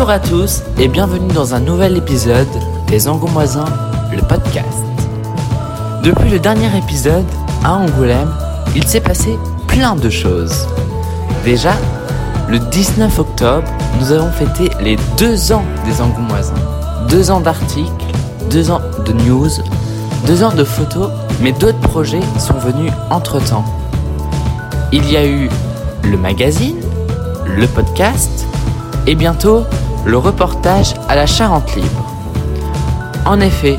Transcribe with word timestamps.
Bonjour 0.00 0.14
à 0.14 0.18
tous 0.18 0.62
et 0.78 0.88
bienvenue 0.88 1.30
dans 1.34 1.54
un 1.54 1.60
nouvel 1.60 1.94
épisode 1.94 2.48
des 2.86 3.06
Angoumoisins, 3.06 3.66
le 4.10 4.22
podcast. 4.22 4.82
Depuis 6.02 6.30
le 6.30 6.38
dernier 6.38 6.74
épisode, 6.74 7.26
à 7.62 7.74
Angoulême, 7.74 8.30
il 8.74 8.88
s'est 8.88 9.02
passé 9.02 9.38
plein 9.68 9.96
de 9.96 10.08
choses. 10.08 10.66
Déjà, 11.44 11.74
le 12.48 12.58
19 12.58 13.18
octobre, 13.18 13.68
nous 14.00 14.10
avons 14.10 14.32
fêté 14.32 14.70
les 14.80 14.96
deux 15.18 15.52
ans 15.52 15.64
des 15.84 16.00
Angoumoisins. 16.00 16.54
Deux 17.10 17.30
ans 17.30 17.40
d'articles, 17.40 18.06
deux 18.50 18.70
ans 18.70 18.80
de 19.04 19.12
news, 19.12 19.50
deux 20.26 20.42
ans 20.42 20.54
de 20.54 20.64
photos, 20.64 21.10
mais 21.42 21.52
d'autres 21.52 21.78
projets 21.80 22.22
sont 22.38 22.54
venus 22.54 22.90
entre-temps. 23.10 23.66
Il 24.92 25.12
y 25.12 25.18
a 25.18 25.26
eu 25.26 25.50
le 26.04 26.16
magazine, 26.16 26.80
le 27.44 27.66
podcast 27.66 28.46
et 29.06 29.14
bientôt 29.14 29.66
le 30.04 30.16
reportage 30.16 30.94
à 31.08 31.14
la 31.14 31.26
Charente 31.26 31.74
Libre. 31.76 32.04
En 33.26 33.40
effet, 33.40 33.78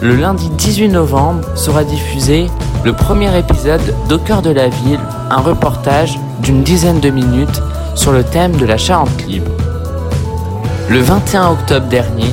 le 0.00 0.14
lundi 0.14 0.48
18 0.50 0.88
novembre 0.88 1.40
sera 1.56 1.84
diffusé 1.84 2.46
le 2.84 2.92
premier 2.92 3.36
épisode 3.36 3.94
d'Au 4.08 4.18
de 4.18 4.50
la 4.50 4.68
ville, 4.68 5.00
un 5.30 5.40
reportage 5.40 6.18
d'une 6.40 6.62
dizaine 6.62 7.00
de 7.00 7.10
minutes 7.10 7.60
sur 7.94 8.12
le 8.12 8.22
thème 8.22 8.56
de 8.56 8.66
la 8.66 8.76
Charente 8.76 9.26
Libre. 9.26 9.50
Le 10.88 11.00
21 11.00 11.50
octobre 11.50 11.88
dernier, 11.88 12.30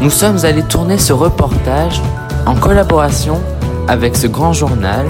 nous 0.00 0.10
sommes 0.10 0.44
allés 0.44 0.62
tourner 0.62 0.98
ce 0.98 1.12
reportage 1.12 2.00
en 2.46 2.54
collaboration 2.54 3.40
avec 3.88 4.16
ce 4.16 4.26
grand 4.26 4.52
journal. 4.52 5.06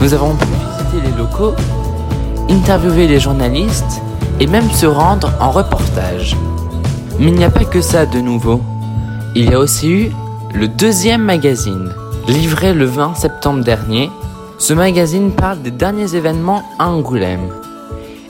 Nous 0.00 0.12
avons 0.12 0.34
pu 0.34 0.46
visiter 0.46 1.08
les 1.08 1.16
locaux, 1.16 1.54
interviewer 2.50 3.06
les 3.06 3.18
journalistes 3.18 4.02
et 4.40 4.46
même 4.46 4.70
se 4.70 4.86
rendre 4.86 5.30
en 5.38 5.50
reportage. 5.50 6.36
Mais 7.18 7.28
il 7.28 7.34
n'y 7.34 7.44
a 7.44 7.50
pas 7.50 7.64
que 7.64 7.82
ça 7.82 8.06
de 8.06 8.18
nouveau. 8.18 8.62
Il 9.36 9.50
y 9.50 9.54
a 9.54 9.58
aussi 9.58 9.90
eu 9.90 10.10
le 10.54 10.66
deuxième 10.66 11.22
magazine, 11.22 11.92
livré 12.26 12.72
le 12.72 12.86
20 12.86 13.14
septembre 13.14 13.62
dernier. 13.62 14.10
Ce 14.58 14.72
magazine 14.72 15.30
parle 15.30 15.60
des 15.62 15.70
derniers 15.70 16.14
événements 16.16 16.62
à 16.78 16.88
Angoulême. 16.88 17.50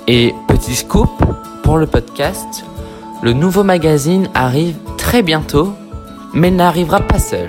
Et 0.08 0.34
petit 0.48 0.74
scoop, 0.74 1.10
pour 1.62 1.78
le 1.78 1.86
podcast, 1.86 2.64
le 3.22 3.32
nouveau 3.32 3.62
magazine 3.62 4.28
arrive 4.34 4.76
très 4.98 5.22
bientôt, 5.22 5.72
mais 6.34 6.50
n'arrivera 6.50 7.00
pas 7.00 7.18
seul. 7.18 7.48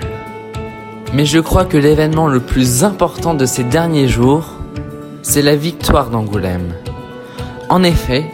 Mais 1.12 1.26
je 1.26 1.40
crois 1.40 1.64
que 1.64 1.76
l'événement 1.76 2.28
le 2.28 2.40
plus 2.40 2.84
important 2.84 3.34
de 3.34 3.44
ces 3.44 3.64
derniers 3.64 4.08
jours, 4.08 4.44
c'est 5.22 5.42
la 5.42 5.56
victoire 5.56 6.08
d'Angoulême. 6.08 6.72
En 7.68 7.82
effet, 7.82 8.30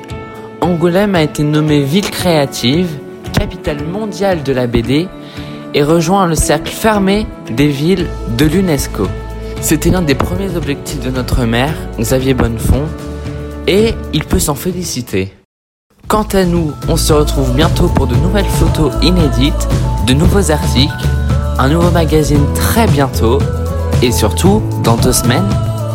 Angoulême 0.61 1.15
a 1.15 1.23
été 1.23 1.45
nommée 1.45 1.83
ville 1.83 2.11
créative, 2.11 2.89
capitale 3.33 3.85
mondiale 3.85 4.43
de 4.43 4.53
la 4.53 4.67
BD 4.67 5.09
et 5.73 5.83
rejoint 5.83 6.27
le 6.27 6.35
cercle 6.35 6.73
fermé 6.73 7.27
des 7.51 7.69
villes 7.69 8.07
de 8.37 8.45
l'UNESCO. 8.45 9.07
C'était 9.61 9.91
l'un 9.91 10.03
des 10.03 10.15
premiers 10.17 10.57
objectifs 10.57 11.01
de 11.01 11.11
notre 11.11 11.45
maire, 11.45 11.75
Xavier 11.99 12.35
Bonnefond, 12.35 12.87
et 13.67 13.95
il 14.13 14.25
peut 14.25 14.39
s'en 14.39 14.55
féliciter. 14.55 15.33
Quant 16.09 16.27
à 16.33 16.45
nous, 16.45 16.73
on 16.89 16.97
se 16.97 17.13
retrouve 17.13 17.55
bientôt 17.55 17.89
pour 17.89 18.07
de 18.07 18.17
nouvelles 18.17 18.45
photos 18.45 18.93
inédites, 19.03 19.69
de 20.07 20.15
nouveaux 20.15 20.51
articles, 20.51 21.07
un 21.59 21.69
nouveau 21.69 21.91
magazine 21.91 22.47
très 22.55 22.87
bientôt, 22.87 23.39
et 24.03 24.11
surtout, 24.11 24.63
dans 24.83 24.97
deux 24.97 25.13
semaines, 25.13 25.49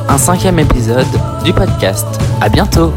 un 0.07 0.17
cinquième 0.17 0.59
épisode 0.59 1.07
du 1.43 1.51
podcast. 1.51 2.05
À 2.41 2.49
bientôt! 2.49 2.93